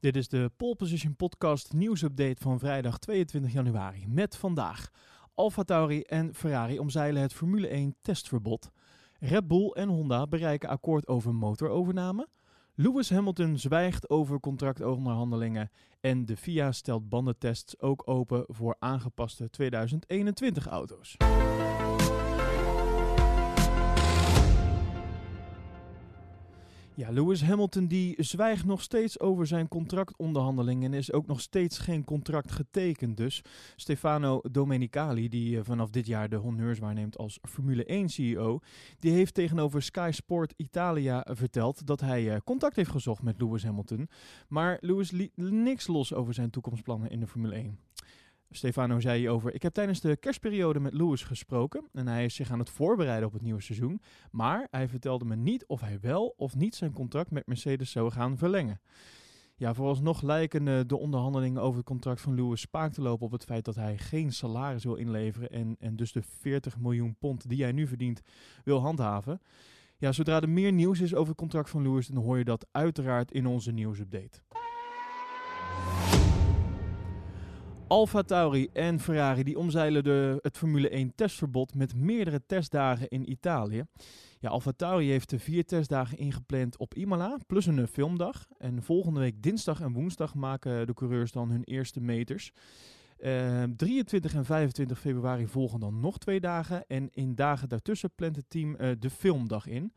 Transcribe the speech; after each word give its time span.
Dit 0.00 0.16
is 0.16 0.28
de 0.28 0.50
Pole 0.56 0.76
Position 0.76 1.16
Podcast 1.16 1.72
nieuwsupdate 1.72 2.42
van 2.42 2.58
vrijdag 2.58 2.98
22 2.98 3.52
januari. 3.52 4.04
Met 4.08 4.36
vandaag 4.36 4.90
Alfa 5.34 5.62
Tauri 5.62 6.02
en 6.02 6.34
Ferrari 6.34 6.78
omzeilen 6.78 7.22
het 7.22 7.32
Formule 7.32 7.68
1 7.68 7.94
testverbod. 8.00 8.70
Red 9.18 9.48
Bull 9.48 9.70
en 9.70 9.88
Honda 9.88 10.26
bereiken 10.26 10.68
akkoord 10.68 11.08
over 11.08 11.34
motorovername. 11.34 12.28
Lewis 12.74 13.10
Hamilton 13.10 13.58
zwijgt 13.58 14.10
over 14.10 14.40
contractonderhandelingen. 14.40 15.70
En 16.00 16.24
de 16.24 16.36
FIA 16.36 16.72
stelt 16.72 17.08
bandentests 17.08 17.80
ook 17.80 18.08
open 18.08 18.44
voor 18.46 18.76
aangepaste 18.78 19.50
2021 19.50 20.66
auto's. 20.66 21.16
Ja, 27.00 27.10
Lewis 27.10 27.42
Hamilton 27.42 27.86
die 27.86 28.22
zwijgt 28.22 28.64
nog 28.64 28.82
steeds 28.82 29.20
over 29.20 29.46
zijn 29.46 29.68
contractonderhandelingen 29.68 30.92
en 30.92 30.98
is 30.98 31.12
ook 31.12 31.26
nog 31.26 31.40
steeds 31.40 31.78
geen 31.78 32.04
contract 32.04 32.50
getekend. 32.50 33.16
Dus 33.16 33.42
Stefano 33.76 34.40
Domenicali, 34.50 35.28
die 35.28 35.58
eh, 35.58 35.64
vanaf 35.64 35.90
dit 35.90 36.06
jaar 36.06 36.28
de 36.28 36.36
honneurs 36.36 36.78
waarneemt 36.78 37.18
als 37.18 37.38
Formule 37.42 37.84
1 37.84 38.08
CEO, 38.08 38.60
die 38.98 39.12
heeft 39.12 39.34
tegenover 39.34 39.82
Sky 39.82 40.10
Sport 40.12 40.54
Italia 40.56 41.26
verteld 41.30 41.86
dat 41.86 42.00
hij 42.00 42.30
eh, 42.30 42.40
contact 42.44 42.76
heeft 42.76 42.90
gezocht 42.90 43.22
met 43.22 43.40
Lewis 43.40 43.64
Hamilton. 43.64 44.08
Maar 44.48 44.78
Lewis 44.80 45.10
liet 45.10 45.36
niks 45.36 45.86
los 45.86 46.14
over 46.14 46.34
zijn 46.34 46.50
toekomstplannen 46.50 47.10
in 47.10 47.20
de 47.20 47.26
Formule 47.26 47.54
1. 47.54 47.78
Stefano 48.50 49.00
zei 49.00 49.28
over: 49.28 49.54
Ik 49.54 49.62
heb 49.62 49.72
tijdens 49.72 50.00
de 50.00 50.16
kerstperiode 50.16 50.80
met 50.80 50.94
Lewis 50.94 51.22
gesproken 51.22 51.88
en 51.92 52.06
hij 52.06 52.24
is 52.24 52.34
zich 52.34 52.50
aan 52.50 52.58
het 52.58 52.70
voorbereiden 52.70 53.26
op 53.26 53.32
het 53.32 53.42
nieuwe 53.42 53.62
seizoen. 53.62 54.00
Maar 54.30 54.68
hij 54.70 54.88
vertelde 54.88 55.24
me 55.24 55.36
niet 55.36 55.66
of 55.66 55.80
hij 55.80 56.00
wel 56.00 56.34
of 56.36 56.56
niet 56.56 56.74
zijn 56.74 56.92
contract 56.92 57.30
met 57.30 57.46
Mercedes 57.46 57.90
zou 57.90 58.10
gaan 58.10 58.38
verlengen. 58.38 58.80
Ja, 59.56 59.74
vooralsnog 59.74 60.22
lijken 60.22 60.88
de 60.88 60.98
onderhandelingen 60.98 61.62
over 61.62 61.78
het 61.78 61.86
contract 61.86 62.20
van 62.20 62.34
Lewis 62.34 62.60
spaak 62.60 62.92
te 62.92 63.02
lopen 63.02 63.26
op 63.26 63.32
het 63.32 63.44
feit 63.44 63.64
dat 63.64 63.74
hij 63.74 63.98
geen 63.98 64.32
salaris 64.32 64.84
wil 64.84 64.94
inleveren 64.94 65.50
en, 65.50 65.76
en 65.78 65.96
dus 65.96 66.12
de 66.12 66.22
40 66.22 66.78
miljoen 66.78 67.16
pond 67.18 67.48
die 67.48 67.62
hij 67.62 67.72
nu 67.72 67.86
verdient 67.86 68.20
wil 68.64 68.80
handhaven. 68.80 69.40
Ja, 69.96 70.12
zodra 70.12 70.40
er 70.40 70.48
meer 70.48 70.72
nieuws 70.72 71.00
is 71.00 71.14
over 71.14 71.28
het 71.28 71.36
contract 71.36 71.70
van 71.70 71.82
Lewis, 71.82 72.06
dan 72.06 72.22
hoor 72.22 72.38
je 72.38 72.44
dat 72.44 72.66
uiteraard 72.70 73.32
in 73.32 73.46
onze 73.46 73.72
nieuwsupdate. 73.72 74.40
Alfa 77.90 78.22
Tauri 78.22 78.68
en 78.72 79.00
Ferrari 79.00 79.42
die 79.42 79.58
omzeilen 79.58 80.04
de, 80.04 80.38
het 80.42 80.58
Formule 80.58 80.88
1 80.88 81.14
testverbod 81.14 81.74
met 81.74 81.94
meerdere 81.94 82.42
testdagen 82.46 83.08
in 83.08 83.30
Italië. 83.30 83.84
Ja, 84.40 84.48
Alfa 84.48 84.72
Tauri 84.72 85.10
heeft 85.10 85.30
de 85.30 85.38
vier 85.38 85.64
testdagen 85.64 86.18
ingepland 86.18 86.76
op 86.76 86.94
Imola, 86.94 87.38
plus 87.46 87.66
een 87.66 87.86
filmdag. 87.86 88.46
En 88.58 88.82
volgende 88.82 89.20
week 89.20 89.42
dinsdag 89.42 89.80
en 89.80 89.92
woensdag 89.92 90.34
maken 90.34 90.86
de 90.86 90.94
coureurs 90.94 91.32
dan 91.32 91.50
hun 91.50 91.64
eerste 91.64 92.00
meters. 92.00 92.52
Uh, 93.20 93.62
ehm, 93.62 93.76
23 93.76 94.34
en 94.34 94.44
25 94.44 94.98
februari 94.98 95.46
volgen 95.46 95.80
dan 95.80 96.00
nog 96.00 96.18
twee 96.18 96.40
dagen. 96.40 96.84
En 96.86 97.08
in 97.12 97.34
dagen 97.34 97.68
daartussen 97.68 98.10
plant 98.14 98.36
het 98.36 98.50
team 98.50 98.76
uh, 98.80 98.90
de 98.98 99.10
filmdag 99.10 99.66
in. 99.66 99.92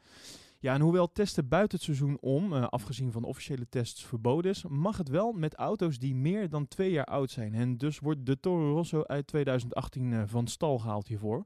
Ja, 0.64 0.74
en 0.74 0.82
hoewel 0.82 1.12
testen 1.12 1.48
buiten 1.48 1.78
het 1.78 1.86
seizoen 1.86 2.18
om, 2.22 2.54
uh, 2.54 2.68
afgezien 2.68 3.12
van 3.12 3.22
de 3.22 3.28
officiële 3.28 3.70
tests, 3.70 4.06
verboden 4.06 4.52
is, 4.52 4.64
mag 4.70 4.98
het 4.98 5.10
wel 5.10 5.32
met 5.32 5.54
auto's 5.56 6.00
die 6.00 6.16
meer 6.16 6.50
dan 6.50 6.68
twee 6.68 6.92
jaar 6.92 7.06
oud 7.06 7.32
zijn. 7.32 7.54
En 7.54 7.78
dus 7.78 8.00
wordt 8.00 8.26
de 8.26 8.40
Toro 8.40 8.74
Rosso 8.74 9.04
uit 9.04 9.28
2018 9.28 10.12
uh, 10.12 10.24
van 10.26 10.48
stal 10.48 10.80
gehaald 10.80 11.08
hiervoor. 11.08 11.46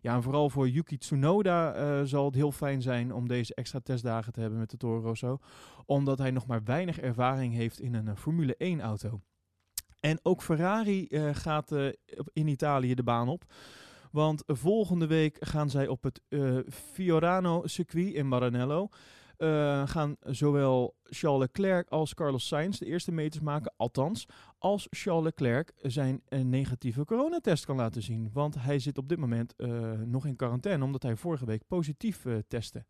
Ja, 0.00 0.14
en 0.14 0.22
vooral 0.22 0.50
voor 0.50 0.68
Yuki 0.68 0.98
Tsunoda 0.98 1.76
uh, 1.76 2.04
zal 2.04 2.24
het 2.24 2.34
heel 2.34 2.52
fijn 2.52 2.82
zijn 2.82 3.14
om 3.14 3.28
deze 3.28 3.54
extra 3.54 3.80
testdagen 3.80 4.32
te 4.32 4.40
hebben 4.40 4.58
met 4.58 4.70
de 4.70 4.76
Toro 4.76 5.00
Rosso. 5.00 5.38
Omdat 5.86 6.18
hij 6.18 6.30
nog 6.30 6.46
maar 6.46 6.64
weinig 6.64 7.00
ervaring 7.00 7.54
heeft 7.54 7.80
in 7.80 7.94
een 7.94 8.16
Formule 8.16 8.56
1 8.56 8.80
auto. 8.80 9.20
En 10.00 10.18
ook 10.22 10.42
Ferrari 10.42 11.08
gaat 11.32 11.72
in 12.32 12.46
Italië 12.46 12.94
de 12.94 13.02
baan 13.02 13.28
op. 13.28 13.44
Want 14.10 14.42
volgende 14.46 15.06
week 15.06 15.36
gaan 15.40 15.70
zij 15.70 15.88
op 15.88 16.02
het 16.02 16.20
uh, 16.28 16.58
Fiorano 16.68 17.66
circuit 17.66 18.14
in 18.14 18.28
Maranello. 18.28 18.88
Uh, 19.38 19.88
gaan 19.88 20.16
zowel 20.20 20.94
Charles 21.04 21.40
Leclerc 21.40 21.88
als 21.88 22.14
Carlos 22.14 22.46
Sainz 22.46 22.78
de 22.78 22.86
eerste 22.86 23.12
meters 23.12 23.42
maken. 23.42 23.72
Althans, 23.76 24.26
als 24.58 24.86
Charles 24.90 25.24
Leclerc 25.24 25.72
zijn 25.82 26.22
uh, 26.28 26.40
negatieve 26.40 27.04
coronatest 27.04 27.64
kan 27.64 27.76
laten 27.76 28.02
zien. 28.02 28.30
Want 28.32 28.54
hij 28.58 28.78
zit 28.78 28.98
op 28.98 29.08
dit 29.08 29.18
moment 29.18 29.54
nog 30.04 30.26
in 30.26 30.36
quarantaine, 30.36 30.84
omdat 30.84 31.02
hij 31.02 31.16
vorige 31.16 31.46
week 31.46 31.62
positief 31.66 32.24
testte. 32.48 32.84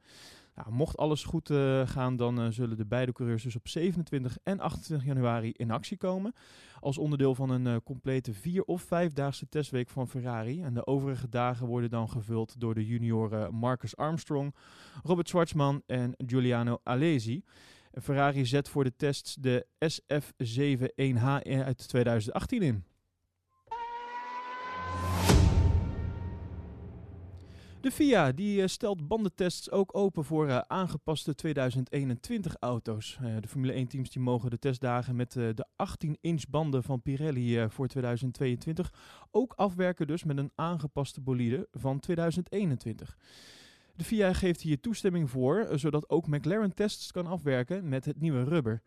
Nou, 0.54 0.72
mocht 0.72 0.96
alles 0.96 1.24
goed 1.24 1.50
uh, 1.50 1.86
gaan, 1.86 2.16
dan 2.16 2.40
uh, 2.40 2.46
zullen 2.50 2.76
de 2.76 2.86
beide 2.86 3.12
coureurs 3.12 3.42
dus 3.42 3.56
op 3.56 3.68
27 3.68 4.38
en 4.42 4.60
28 4.60 5.06
januari 5.06 5.52
in 5.56 5.70
actie 5.70 5.96
komen. 5.96 6.32
Als 6.80 6.98
onderdeel 6.98 7.34
van 7.34 7.50
een 7.50 7.66
uh, 7.66 7.76
complete 7.84 8.34
vier- 8.34 8.64
of 8.64 8.82
vijfdaagse 8.82 9.48
testweek 9.48 9.88
van 9.88 10.08
Ferrari. 10.08 10.62
En 10.62 10.74
de 10.74 10.86
overige 10.86 11.28
dagen 11.28 11.66
worden 11.66 11.90
dan 11.90 12.08
gevuld 12.08 12.60
door 12.60 12.74
de 12.74 12.86
junioren 12.86 13.54
Marcus 13.54 13.96
Armstrong, 13.96 14.54
Robert 15.02 15.28
Schwartzman 15.28 15.82
en 15.86 16.14
Giuliano 16.26 16.78
Alesi. 16.82 17.44
Ferrari 18.02 18.46
zet 18.46 18.68
voor 18.68 18.84
de 18.84 18.96
tests 18.96 19.34
de 19.34 19.66
SF71H 19.84 21.62
uit 21.64 21.88
2018 21.88 22.62
in. 22.62 22.84
De 27.80 27.90
FIA 27.90 28.32
die, 28.32 28.60
uh, 28.60 28.66
stelt 28.66 29.08
bandentests 29.08 29.70
ook 29.70 29.96
open 29.96 30.24
voor 30.24 30.46
uh, 30.46 30.58
aangepaste 30.58 31.34
2021 31.34 32.56
auto's. 32.58 33.18
Uh, 33.22 33.36
de 33.40 33.48
Formule 33.48 33.72
1 33.72 33.86
teams 33.86 34.10
die 34.10 34.22
mogen 34.22 34.50
de 34.50 34.58
testdagen 34.58 35.16
met 35.16 35.32
de 35.32 35.66
18 35.76 36.18
inch 36.20 36.48
banden 36.48 36.82
van 36.82 37.02
Pirelli 37.02 37.68
voor 37.68 37.86
2022 37.86 38.92
ook 39.30 39.52
afwerken 39.56 40.06
dus 40.06 40.24
met 40.24 40.38
een 40.38 40.52
aangepaste 40.54 41.20
bolide 41.20 41.68
van 41.72 42.00
2021. 42.00 43.16
De 43.96 44.04
FIA 44.04 44.32
geeft 44.32 44.60
hier 44.60 44.80
toestemming 44.80 45.30
voor, 45.30 45.68
zodat 45.74 46.10
ook 46.10 46.26
McLaren 46.26 46.74
tests 46.74 47.12
kan 47.12 47.26
afwerken 47.26 47.88
met 47.88 48.04
het 48.04 48.20
nieuwe 48.20 48.44
rubber. 48.44 48.82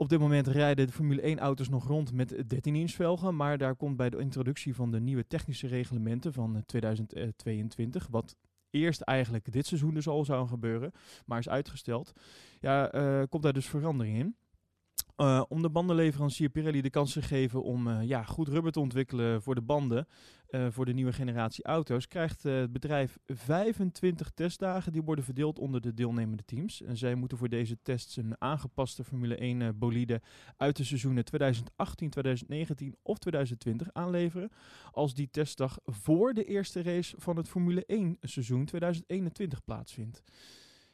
Op 0.00 0.08
dit 0.08 0.18
moment 0.18 0.46
rijden 0.46 0.86
de 0.86 0.92
Formule 0.92 1.36
1-auto's 1.36 1.68
nog 1.68 1.86
rond 1.86 2.12
met 2.12 2.32
13-inch 2.32 2.90
velgen, 2.90 3.36
maar 3.36 3.58
daar 3.58 3.76
komt 3.76 3.96
bij 3.96 4.10
de 4.10 4.18
introductie 4.18 4.74
van 4.74 4.90
de 4.90 5.00
nieuwe 5.00 5.26
technische 5.26 5.66
reglementen 5.66 6.32
van 6.32 6.62
2022, 6.66 8.06
wat 8.10 8.36
eerst 8.70 9.00
eigenlijk 9.00 9.52
dit 9.52 9.66
seizoen 9.66 9.94
dus 9.94 10.08
al 10.08 10.24
zou 10.24 10.48
gebeuren, 10.48 10.92
maar 11.26 11.38
is 11.38 11.48
uitgesteld, 11.48 12.12
ja, 12.60 12.94
uh, 12.94 13.22
komt 13.28 13.42
daar 13.42 13.52
dus 13.52 13.66
verandering 13.66 14.18
in. 14.18 14.36
Uh, 15.20 15.42
om 15.48 15.62
de 15.62 15.70
bandenleverancier 15.70 16.48
Pirelli 16.48 16.80
de 16.80 16.90
kans 16.90 17.12
te 17.12 17.22
geven 17.22 17.62
om 17.62 17.86
uh, 17.86 18.02
ja, 18.02 18.22
goed 18.22 18.48
rubber 18.48 18.72
te 18.72 18.80
ontwikkelen 18.80 19.42
voor 19.42 19.54
de 19.54 19.60
banden 19.60 20.06
uh, 20.50 20.66
voor 20.70 20.84
de 20.84 20.92
nieuwe 20.92 21.12
generatie 21.12 21.64
auto's, 21.64 22.08
krijgt 22.08 22.42
het 22.42 22.72
bedrijf 22.72 23.18
25 23.26 24.30
testdagen 24.30 24.92
die 24.92 25.02
worden 25.02 25.24
verdeeld 25.24 25.58
onder 25.58 25.80
de 25.80 25.94
deelnemende 25.94 26.44
teams. 26.44 26.82
En 26.82 26.96
zij 26.96 27.14
moeten 27.14 27.38
voor 27.38 27.48
deze 27.48 27.78
tests 27.82 28.16
een 28.16 28.34
aangepaste 28.38 29.04
Formule 29.04 29.36
1 29.36 29.78
bolide 29.78 30.20
uit 30.56 30.76
de 30.76 30.84
seizoenen 30.84 31.24
2018, 31.24 32.10
2019 32.10 32.96
of 33.02 33.18
2020 33.18 33.88
aanleveren. 33.92 34.50
Als 34.92 35.14
die 35.14 35.30
testdag 35.30 35.78
voor 35.84 36.34
de 36.34 36.44
eerste 36.44 36.82
race 36.82 37.16
van 37.18 37.36
het 37.36 37.48
Formule 37.48 37.84
1 37.86 38.16
seizoen 38.20 38.64
2021 38.64 39.64
plaatsvindt. 39.64 40.22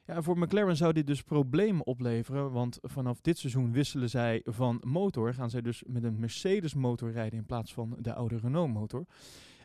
Ja, 0.06 0.22
voor 0.22 0.38
McLaren 0.38 0.76
zou 0.76 0.92
dit 0.92 1.06
dus 1.06 1.22
problemen 1.22 1.86
opleveren, 1.86 2.52
want 2.52 2.78
vanaf 2.82 3.20
dit 3.20 3.38
seizoen 3.38 3.72
wisselen 3.72 4.10
zij 4.10 4.40
van 4.44 4.82
motor. 4.86 5.34
Gaan 5.34 5.50
zij 5.50 5.60
dus 5.60 5.82
met 5.86 6.04
een 6.04 6.18
Mercedes 6.18 6.74
motor 6.74 7.10
rijden 7.10 7.38
in 7.38 7.46
plaats 7.46 7.74
van 7.74 7.96
de 7.98 8.14
oude 8.14 8.36
Renault 8.36 8.72
motor. 8.72 9.06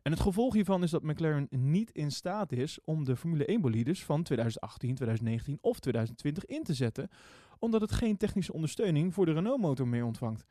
En 0.02 0.12
het 0.12 0.22
gevolg 0.22 0.54
hiervan 0.54 0.84
is 0.84 0.92
dat 0.92 1.04
McLaren 1.04 1.48
niet 1.50 1.92
in 1.92 2.12
staat 2.12 2.52
is 2.52 2.80
om 2.84 3.04
de 3.04 3.16
Formule 3.16 3.46
1 3.46 3.62
bolides 3.62 4.04
van 4.04 4.24
2018, 4.24 4.96
2019 4.96 5.58
of 5.62 5.80
2020 5.80 6.46
in 6.46 6.64
te 6.64 6.74
zetten, 6.74 7.10
omdat 7.60 7.82
het 7.82 7.92
geen 7.92 8.18
technische 8.18 8.54
ondersteuning 8.54 9.14
voor 9.14 9.26
de 9.26 9.34
Renault 9.34 9.62
motor 9.62 9.88
meer 9.88 10.06
ontvangt. 10.06 10.46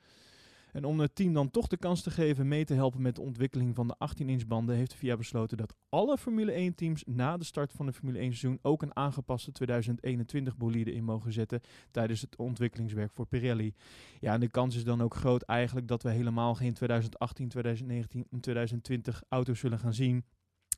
En 0.73 0.85
om 0.85 1.01
het 1.01 1.15
team 1.15 1.33
dan 1.33 1.51
toch 1.51 1.67
de 1.67 1.77
kans 1.77 2.03
te 2.03 2.11
geven 2.11 2.49
mee 2.49 2.65
te 2.65 2.75
helpen 2.75 3.03
met 3.03 3.15
de 3.15 3.21
ontwikkeling 3.21 3.75
van 3.75 3.89
de 3.89 3.97
18-inch 4.09 4.47
banden, 4.47 4.77
heeft 4.77 4.91
de 4.91 4.97
FIA 4.97 5.17
besloten 5.17 5.57
dat 5.57 5.75
alle 5.89 6.19
Formule 6.19 6.53
1 6.53 6.75
teams 6.75 7.05
na 7.07 7.37
de 7.37 7.45
start 7.45 7.73
van 7.73 7.87
de 7.87 7.93
Formule 7.93 8.19
1 8.19 8.27
seizoen 8.27 8.59
ook 8.63 8.83
een 8.83 8.97
aangepaste 8.97 9.53
2021 9.53 10.57
bolide 10.57 10.93
in 10.93 11.05
mogen 11.05 11.33
zetten 11.33 11.61
tijdens 11.91 12.21
het 12.21 12.37
ontwikkelingswerk 12.37 13.13
voor 13.13 13.27
Pirelli. 13.27 13.75
Ja, 14.21 14.33
en 14.33 14.41
de 14.41 14.51
kans 14.51 14.77
is 14.77 14.85
dan 14.85 15.03
ook 15.03 15.15
groot 15.15 15.43
eigenlijk 15.43 15.89
dat 15.89 16.03
we 16.03 16.11
helemaal 16.11 16.55
geen 16.55 16.75
2018, 16.75 17.49
2019 17.49 18.27
en 18.31 18.41
2020 18.41 19.23
auto's 19.29 19.59
zullen 19.59 19.79
gaan 19.79 19.95
zien. 19.95 20.25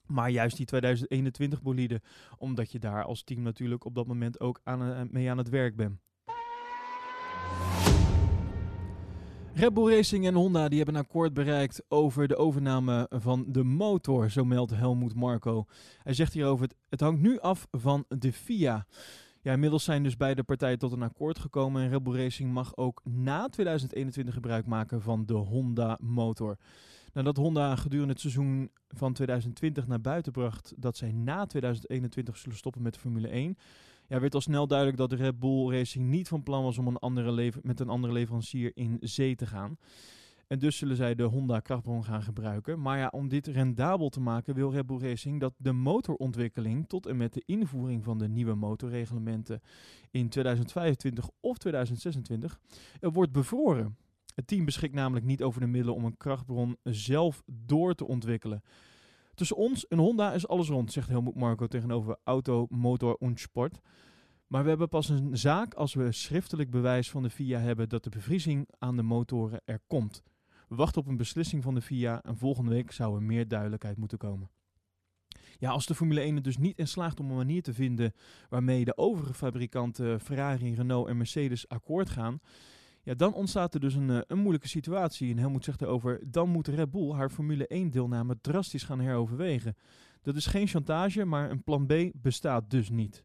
Maar 0.07 0.31
juist 0.31 0.57
die 0.57 0.67
2021 0.67 1.63
bolide, 1.63 2.01
omdat 2.39 2.73
je 2.73 2.79
daar 2.79 3.05
als 3.05 3.23
team 3.23 3.43
natuurlijk 3.43 3.85
op 3.85 3.95
dat 3.95 4.07
moment 4.07 4.41
ook 4.41 4.61
aan, 4.65 4.83
uh, 4.83 5.01
mee 5.11 5.31
aan 5.31 5.39
het 5.39 5.49
werk 5.49 5.77
bent. 5.77 6.01
Red 9.55 9.75
Bull 9.75 9.95
Racing 9.95 10.27
en 10.27 10.35
Honda 10.35 10.69
die 10.69 10.77
hebben 10.77 10.95
een 10.95 11.03
akkoord 11.03 11.35
bereikt 11.35 11.83
over 11.89 12.29
de 12.29 12.37
overname 12.37 13.07
van 13.11 13.45
de 13.49 13.65
motor, 13.65 14.31
zo 14.31 14.45
meldt 14.45 14.77
Helmoet 14.77 15.15
Marco. 15.15 15.65
Hij 16.03 16.15
zegt 16.15 16.33
hierover, 16.33 16.65
het, 16.65 16.75
het 16.89 17.01
hangt 17.01 17.21
nu 17.21 17.39
af 17.39 17.67
van 17.71 18.05
de 18.09 18.33
FIA. 18.33 18.87
Ja, 19.43 19.53
inmiddels 19.53 19.85
zijn 19.85 20.03
dus 20.03 20.17
beide 20.17 20.43
partijen 20.43 20.79
tot 20.79 20.93
een 20.93 21.03
akkoord 21.03 21.39
gekomen 21.39 21.83
en 21.83 21.89
Red 21.89 22.03
Bull 22.03 22.17
Racing 22.17 22.53
mag 22.53 22.77
ook 22.77 23.01
na 23.05 23.49
2021 23.49 24.35
gebruik 24.35 24.67
maken 24.67 25.03
van 25.03 25.27
de 25.27 25.35
Honda 25.35 25.99
motor. 26.03 26.57
Nadat 27.13 27.37
Honda 27.37 27.77
gedurende 27.77 28.13
het 28.13 28.21
seizoen 28.21 28.71
van 28.89 29.13
2020 29.13 29.87
naar 29.87 30.01
buiten 30.01 30.33
bracht 30.33 30.73
dat 30.77 30.97
zij 30.97 31.13
na 31.13 31.47
2021 31.47 32.37
zullen 32.37 32.59
stoppen 32.59 32.83
met 32.83 32.95
de 32.95 33.01
Formule 33.01 33.29
1, 33.29 33.57
ja, 34.11 34.21
werd 34.21 34.35
al 34.35 34.41
snel 34.41 34.67
duidelijk 34.67 34.99
dat 34.99 35.13
Red 35.13 35.39
Bull 35.39 35.71
Racing 35.71 36.09
niet 36.09 36.29
van 36.29 36.43
plan 36.43 36.63
was 36.63 36.79
om 36.79 36.87
een 36.87 36.97
andere 36.97 37.53
met 37.63 37.81
een 37.81 37.89
andere 37.89 38.13
leverancier 38.13 38.71
in 38.75 38.97
zee 39.01 39.35
te 39.35 39.47
gaan. 39.47 39.79
En 40.47 40.59
dus 40.59 40.77
zullen 40.77 40.97
zij 40.97 41.15
de 41.15 41.23
Honda 41.23 41.61
krachtbron 41.61 42.05
gaan 42.05 42.23
gebruiken. 42.23 42.81
Maar 42.81 42.99
ja, 42.99 43.09
om 43.09 43.29
dit 43.29 43.47
rendabel 43.47 44.09
te 44.09 44.21
maken 44.21 44.55
wil 44.55 44.73
Red 44.73 44.87
Bull 44.87 44.99
Racing 44.99 45.41
dat 45.41 45.55
de 45.57 45.73
motorontwikkeling 45.73 46.89
tot 46.89 47.07
en 47.07 47.17
met 47.17 47.33
de 47.33 47.43
invoering 47.47 48.05
van 48.05 48.19
de 48.19 48.29
nieuwe 48.29 48.55
motorreglementen 48.55 49.61
in 50.11 50.29
2025 50.29 51.29
of 51.41 51.59
2026 51.59 52.61
wordt 53.01 53.33
bevroren. 53.33 53.97
Het 54.35 54.47
team 54.47 54.65
beschikt 54.65 54.95
namelijk 54.95 55.27
niet 55.27 55.43
over 55.43 55.61
de 55.61 55.67
middelen 55.67 55.97
om 55.97 56.05
een 56.05 56.17
krachtbron 56.17 56.77
zelf 56.83 57.43
door 57.47 57.95
te 57.95 58.07
ontwikkelen. 58.07 58.63
Tussen 59.41 59.57
ons 59.57 59.87
en 59.89 59.99
Honda 59.99 60.33
is 60.33 60.49
alles 60.49 60.69
rond, 60.69 60.93
zegt 60.93 61.09
Helmut 61.09 61.35
Marco 61.35 61.67
tegenover 61.67 62.17
Auto, 62.25 62.67
Motor 62.71 63.17
en 63.19 63.37
Sport. 63.37 63.81
Maar 64.47 64.63
we 64.63 64.69
hebben 64.69 64.89
pas 64.89 65.09
een 65.09 65.37
zaak 65.37 65.75
als 65.75 65.95
we 65.95 66.13
schriftelijk 66.13 66.71
bewijs 66.71 67.11
van 67.11 67.23
de 67.23 67.31
FIA 67.31 67.59
hebben 67.59 67.89
dat 67.89 68.05
de 68.05 68.11
bevriezing 68.11 68.69
aan 68.79 68.97
de 68.97 69.03
motoren 69.03 69.61
er 69.65 69.81
komt. 69.87 70.23
We 70.69 70.75
wachten 70.75 71.01
op 71.01 71.09
een 71.09 71.17
beslissing 71.17 71.63
van 71.63 71.75
de 71.75 71.81
FIA 71.81 72.23
en 72.23 72.37
volgende 72.37 72.71
week 72.71 72.93
zou 72.93 73.17
er 73.17 73.23
meer 73.23 73.49
duidelijkheid 73.49 73.97
moeten 73.97 74.19
komen. 74.19 74.51
Ja, 75.59 75.71
als 75.71 75.87
de 75.87 75.95
Formule 75.95 76.21
1 76.21 76.37
er 76.37 76.43
dus 76.43 76.59
niet 76.59 76.79
in 76.79 76.89
slaagt 76.89 77.21
om 77.21 77.31
een 77.31 77.37
manier 77.37 77.63
te 77.63 77.75
vinden 77.75 78.13
waarmee 78.49 78.85
de 78.85 78.97
overige 78.97 79.35
fabrikanten 79.35 80.21
Ferrari, 80.21 80.75
Renault 80.75 81.09
en 81.09 81.17
Mercedes 81.17 81.69
akkoord 81.69 82.11
gaan, 82.11 82.41
ja, 83.03 83.15
dan 83.15 83.35
ontstaat 83.35 83.75
er 83.75 83.81
dus 83.81 83.95
een, 83.95 84.11
eh, 84.11 84.21
een 84.27 84.39
moeilijke 84.39 84.69
situatie. 84.69 85.31
En 85.31 85.39
Helmoet 85.39 85.65
zegt 85.65 85.83
erover, 85.83 86.21
dan 86.27 86.49
moet 86.49 86.69
Red 86.69 86.91
Bull 86.91 87.13
haar 87.13 87.31
Formule 87.31 87.65
1 87.69 87.91
deelname 87.91 88.39
drastisch 88.41 88.83
gaan 88.83 89.01
heroverwegen. 89.01 89.77
Dat 90.23 90.37
is 90.37 90.47
geen 90.47 90.67
chantage, 90.67 91.25
maar 91.25 91.51
een 91.51 91.65
plan 91.65 91.87
B 91.87 91.93
bestaat 92.13 92.71
dus 92.71 92.91
niet. 92.91 93.25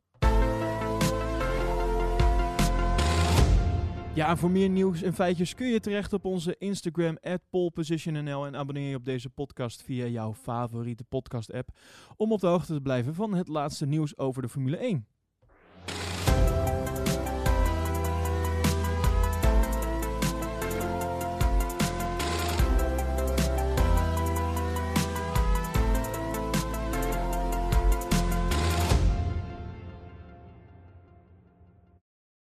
Ja, 4.15 4.37
voor 4.37 4.51
meer 4.51 4.69
nieuws 4.69 5.01
en 5.01 5.13
feitjes 5.13 5.55
kun 5.55 5.67
je 5.67 5.79
terecht 5.79 6.13
op 6.13 6.25
onze 6.25 6.55
Instagram, 6.57 7.17
polepositionnl. 7.49 8.45
En 8.45 8.55
abonneer 8.55 8.89
je 8.89 8.95
op 8.95 9.05
deze 9.05 9.29
podcast 9.29 9.83
via 9.83 10.05
jouw 10.05 10.33
favoriete 10.33 11.03
podcast-app. 11.03 11.69
Om 12.15 12.31
op 12.31 12.39
de 12.39 12.47
hoogte 12.47 12.73
te 12.73 12.81
blijven 12.81 13.15
van 13.15 13.33
het 13.33 13.47
laatste 13.47 13.85
nieuws 13.85 14.17
over 14.17 14.41
de 14.41 14.49
Formule 14.49 14.77
1. 14.77 15.07